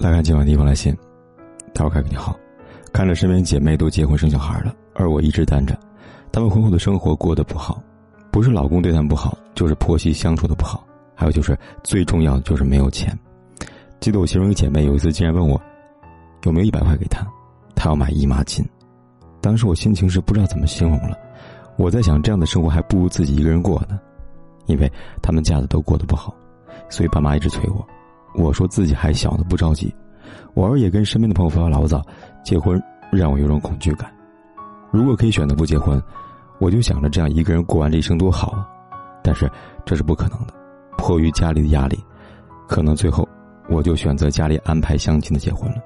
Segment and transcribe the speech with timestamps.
[0.00, 0.96] 来看今晚第一封来信，
[1.74, 2.38] 他说：“凯哥你好，
[2.92, 5.76] 看着身边姐妹都结婚生小孩了，而我一直单着，
[6.30, 7.82] 她们婚后的生活过得不好，
[8.30, 13.12] 不是老公对她们不好，就是婆媳相处的不好，还有就是最重要的就是没有钱。
[13.98, 15.60] 记得我其中一个姐妹有一次竟然问我，
[16.44, 17.26] 有没有一百块给她，
[17.74, 18.64] 她要买姨妈巾。
[19.40, 21.18] 当时我心情是不知道怎么形容了，
[21.76, 23.98] 我在想这样的生活还不如自己一个人过呢，
[24.66, 24.88] 因为
[25.20, 26.32] 他们家的都过得不好，
[26.88, 27.84] 所以爸妈一直催我。”
[28.34, 29.94] 我说自己还小呢，不着急。
[30.54, 32.02] 我儿也跟身边的朋友发发牢骚，
[32.44, 32.80] 结婚
[33.12, 34.10] 让我有种恐惧感。
[34.90, 36.02] 如果可以选择不结婚，
[36.58, 38.66] 我就想着这样一个人过完这一生多好啊！
[39.22, 39.50] 但是
[39.84, 40.54] 这是不可能的，
[40.96, 41.98] 迫于家里的压力，
[42.66, 43.28] 可能最后
[43.68, 45.76] 我就选择家里安排相亲的结婚了。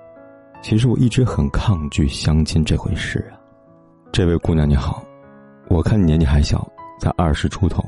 [0.62, 3.36] 其实我一直很抗拒相亲这回事啊。
[4.12, 5.02] 这位姑娘你好，
[5.68, 6.66] 我看你年纪还小，
[7.00, 7.84] 才二十出头。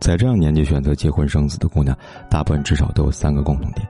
[0.00, 1.96] 在这样年纪选择结婚生子的姑娘，
[2.30, 3.86] 大部分至少都有三个共同点：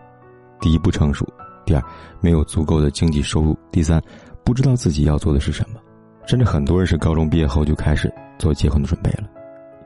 [0.60, 1.24] 第一，不成熟；
[1.64, 1.82] 第二，
[2.20, 4.02] 没有足够的经济收入；第三，
[4.44, 5.78] 不知道自己要做的是什么。
[6.26, 9.24] 甚至很多人是高中毕业后就开始做结婚的准备了，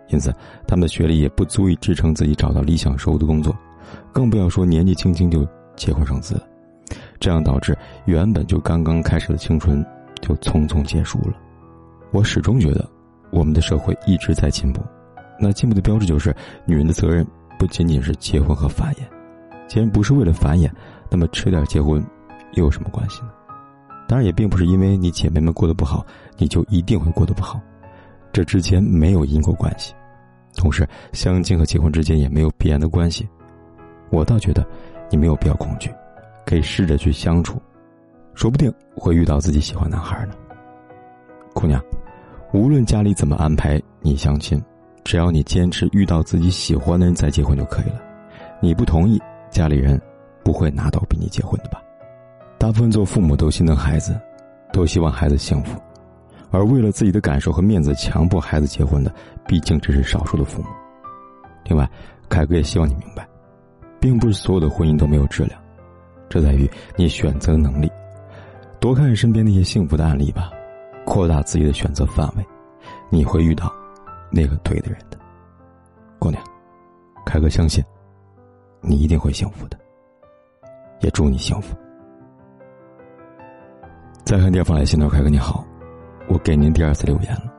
[0.09, 0.35] 因此
[0.67, 3.57] 他们的学历也不足以支撑自己找到理想收入的工作，
[4.13, 6.43] 更不要说年纪轻轻就结婚生子了。
[7.21, 9.85] 这样导致原本就刚刚开始的青春
[10.21, 11.35] 就匆匆结束了。
[12.11, 12.89] 我始终觉得，
[13.31, 14.83] 我们的社会一直在进步。
[15.43, 16.33] 那进步的标志就是，
[16.65, 17.27] 女人的责任
[17.59, 19.01] 不仅仅是结婚和繁衍。
[19.67, 20.71] 既然不是为了繁衍，
[21.11, 22.01] 那么迟点结婚
[22.53, 23.31] 又有什么关系呢？
[24.07, 26.07] 当然，也并不是因为你姐妹们过得不好，
[26.39, 27.61] 你就一定会过得不好。
[28.33, 29.93] 这之间没有因果关系。
[30.55, 33.29] 同时，相亲和结婚之间也没有必然的关系。
[34.11, 34.65] 我倒觉得，
[35.11, 35.91] 你没有必要恐惧，
[36.47, 37.61] 可以试着去相处，
[38.35, 40.35] 说不定会遇到自己喜欢男孩呢。
[41.55, 41.83] 姑娘，
[42.53, 44.63] 无论家里怎么安排你相亲。
[45.05, 48.01] 只要你坚持遇到自己喜欢的人再结婚就可以了，
[48.61, 49.21] 你不同意，
[49.51, 50.01] 家里人
[50.45, 51.83] 不会拿刀逼你结婚的吧？
[52.59, 54.19] 大部分做父母都心疼孩子，
[54.73, 55.81] 都希望孩子幸福，
[56.51, 59.13] 而为了自己的感受和面子强迫孩子结婚的，
[59.47, 60.69] 毕竟只是少数的父母。
[61.65, 61.89] 另外，
[62.29, 63.27] 凯哥也希望你明白，
[64.01, 65.61] 并不是所有的婚姻都没有质量，
[66.29, 67.91] 这在于你选择能力。
[68.79, 70.51] 多看看身边那些幸福的案例吧，
[71.05, 72.45] 扩大自己的选择范围，
[73.11, 73.73] 你会遇到。
[74.33, 75.19] 那个对的人的
[76.19, 76.43] 姑娘，
[77.27, 77.85] 凯哥相信
[78.81, 79.79] 你一定会幸福的，
[81.01, 81.77] 也祝你幸福。
[84.25, 85.63] 再看第二封来信的凯哥你好，
[86.29, 87.53] 我给您第二次留言了，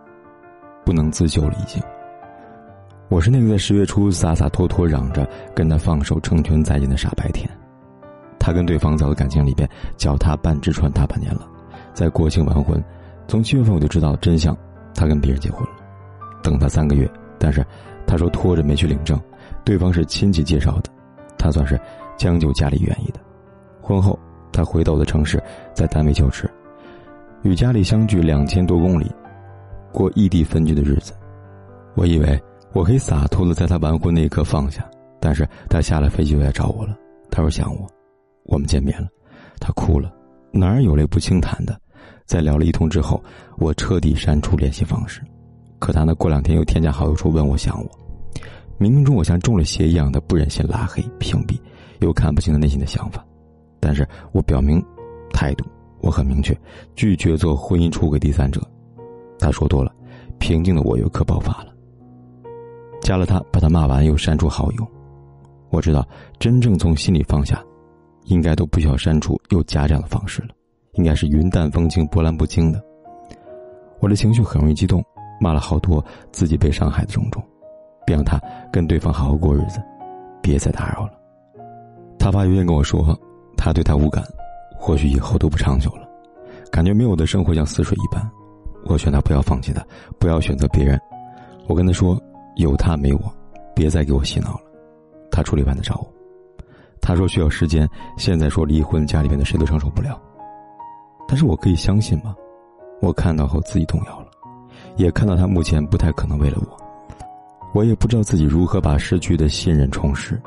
[0.83, 1.79] 不能自救了已经。
[3.09, 7.47] 我是那个在十月初洒洒脱脱嚷着跟他放手成全再见的傻白甜，
[8.39, 11.47] 他跟对方走的感情里边脚踏半只船大半年了，
[11.93, 12.83] 在国庆完婚，
[13.27, 14.57] 从七月份我就知道真相，
[14.95, 15.82] 他跟别人结婚了。
[16.43, 17.09] 等他三个月，
[17.39, 17.65] 但是
[18.05, 19.19] 他说拖着没去领证，
[19.63, 20.91] 对方是亲戚介绍的，
[21.37, 21.79] 他算是
[22.17, 23.19] 将就家里愿意的。
[23.81, 24.19] 婚后，
[24.51, 25.41] 他回到我的城市，
[25.73, 26.49] 在单位就职，
[27.41, 29.11] 与家里相距两千多公里，
[29.91, 31.13] 过异地分居的日子。
[31.95, 32.41] 我以为
[32.73, 34.87] 我可以洒脱的在他完婚那一刻放下，
[35.19, 36.97] 但是他下了飞机回来找我了。
[37.31, 37.87] 他说想我，
[38.45, 39.07] 我们见面了，
[39.59, 40.13] 他哭了，
[40.51, 41.79] 哪儿有泪不轻弹的？
[42.25, 43.21] 在聊了一通之后，
[43.57, 45.21] 我彻底删除联系方式。
[45.83, 46.15] 可他呢？
[46.15, 47.91] 过两天又添加好友处问我想我，
[48.79, 51.59] 冥冥中我像中了邪一样的不忍心拉黑屏蔽，
[51.99, 53.21] 又看不清他内心的想法，
[53.81, 54.81] 但是我表明
[55.33, 55.65] 态度，
[55.99, 56.57] 我很明确，
[56.95, 58.61] 拒绝做婚姻出轨第三者。
[59.37, 59.93] 他说多了，
[60.39, 61.73] 平静的我又可爆发了。
[63.01, 64.87] 加了他，把他骂完又删除好友。
[65.69, 66.07] 我知道，
[66.39, 67.61] 真正从心里放下，
[68.27, 70.55] 应该都不需要删除又加这样的方式了，
[70.93, 72.81] 应该是云淡风轻、波澜不惊的。
[73.99, 75.03] 我的情绪很容易激动。
[75.43, 77.43] 骂了好多自己被伤害的种种，
[78.05, 78.39] 别让他
[78.71, 79.83] 跟对方好好过日子，
[80.41, 81.11] 别再打扰了。
[82.17, 83.19] 他发邮件跟我说，
[83.57, 84.23] 他对他无感，
[84.79, 86.07] 或许以后都不长久了，
[86.71, 88.25] 感觉没有的生活像死水一般。
[88.85, 89.85] 我劝他不要放弃他，
[90.17, 90.97] 不要选择别人。
[91.67, 92.17] 我跟他说，
[92.55, 93.21] 有他没我，
[93.75, 94.61] 别再给我洗脑了。
[95.29, 96.07] 他处理完的找我。
[97.01, 97.85] 他说需要时间，
[98.17, 100.17] 现在说离婚，家里面的谁都承受不了。
[101.27, 102.33] 但是我可以相信吗？
[103.01, 104.22] 我看到后自己动摇了。
[104.95, 106.77] 也看到他目前不太可能为了我，
[107.73, 110.39] 我也不知道自己如何把失去的信任重拾。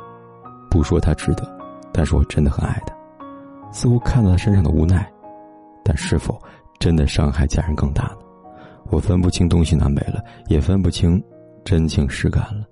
[0.70, 1.46] 不说他值得，
[1.92, 2.94] 但是我真的很爱他。
[3.72, 5.10] 似乎看到他身上的无奈，
[5.84, 6.40] 但是否
[6.78, 8.18] 真的伤害家人更大呢？
[8.90, 11.22] 我分不清东西南北了，也分不清
[11.64, 12.64] 真情实感了。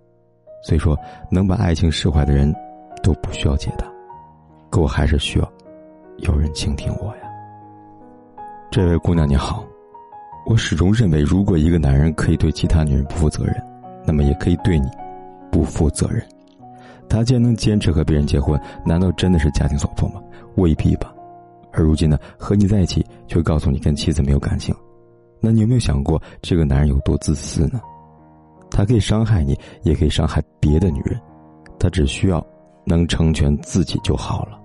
[0.62, 0.96] 所以说，
[1.30, 2.54] 能把爱情释怀的人，
[3.02, 3.86] 都不需要解答，
[4.70, 5.52] 可我还是需要
[6.18, 7.22] 有人倾听我呀。
[8.70, 9.64] 这位姑娘你好，
[10.46, 13.55] 我始终认为，如果一个男人可以对其他女人不负责任，
[14.05, 14.88] 那么也可以对你
[15.50, 16.23] 不负责任。
[17.08, 20.20] 他既然能坚持和别人结婚，难道真的是家庭所迫吗？
[20.56, 21.14] 未必吧。
[21.73, 24.75] 而如今呢，和你在一起，却告诉你跟妻子没有感情。
[25.41, 27.81] 那你有没有想过，这个男人有多自私呢？
[28.70, 31.19] 他可以伤害你，也可以伤害别的女人，
[31.79, 32.44] 他只需要
[32.85, 34.58] 能成全自己就好了。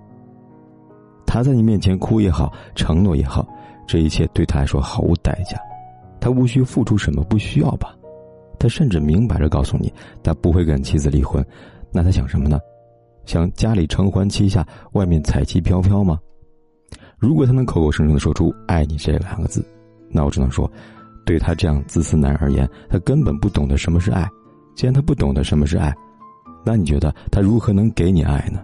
[1.26, 3.46] 他在你面前哭也好，承诺也好，
[3.86, 5.56] 这一切对他来说毫无代价，
[6.20, 7.96] 他无需付出什么，不需要吧？
[8.58, 11.44] 他甚至明摆着告诉你，他不会跟妻子离婚，
[11.90, 12.60] 那他想什么呢？
[13.24, 16.18] 想家里承欢膝下，外面彩旗飘飘吗？
[17.18, 19.64] 如果他能口口声声的说出“爱你”这两个字。
[20.10, 20.70] 那我只能说，
[21.24, 24.28] 对他这样自私男人而言，他根本不懂得什么是爱。
[24.74, 25.94] 既然他不懂得什么是爱，
[26.64, 28.60] 那你觉得他如何能给你爱呢？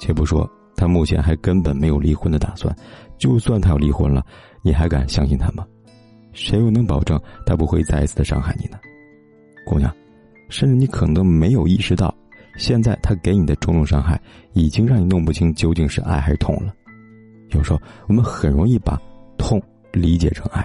[0.00, 2.74] 且不说他目前还根本没有离婚的打算，
[3.18, 4.24] 就算他要离婚了，
[4.62, 5.66] 你还敢相信他吗？
[6.32, 8.78] 谁又能保证他不会再一次的伤害你呢？
[9.66, 9.94] 姑娘，
[10.48, 12.14] 甚至你可能没有意识到，
[12.56, 14.20] 现在他给你的种种伤害，
[14.52, 16.74] 已经让你弄不清究竟是爱还是痛了。
[17.50, 19.00] 有时候我们很容易把
[19.36, 19.60] 痛。
[19.90, 20.64] 理解成爱，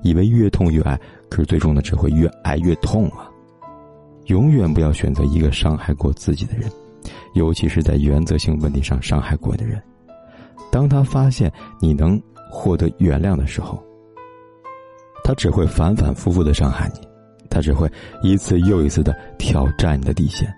[0.00, 0.98] 以为越痛越爱，
[1.28, 3.28] 可是最终呢，只会越爱越痛啊！
[4.26, 6.70] 永远不要选择一个伤害过自己的人，
[7.34, 9.82] 尤其是在原则性问题上伤害过的人。
[10.70, 12.18] 当他发现你能
[12.48, 13.82] 获得原谅的时候，
[15.30, 17.06] 他只会反反复复的伤害你，
[17.48, 17.88] 他只会
[18.20, 20.52] 一次又一次的挑战你的底线。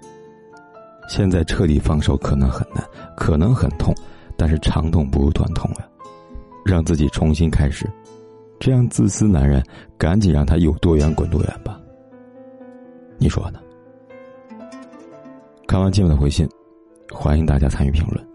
[1.10, 2.82] 现在彻底放手可能很难，
[3.14, 3.94] 可能很痛，
[4.34, 5.84] 但是长痛不如短痛啊！
[6.64, 7.86] 让自己重新开始。
[8.58, 9.62] 这样自私男人，
[9.98, 11.78] 赶紧让他有多远滚多远吧。
[13.18, 13.60] 你说呢？
[15.68, 16.48] 看完今晚的回信，
[17.12, 18.26] 欢迎大家参与评论。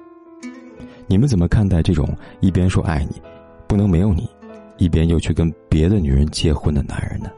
[1.08, 2.08] 你们怎么看待这种
[2.42, 3.20] 一边说爱你，
[3.68, 4.30] 不能没有你，
[4.78, 7.30] 一边又去跟别的女人结婚的男人呢？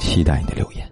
[0.00, 0.90] 期待你的留言。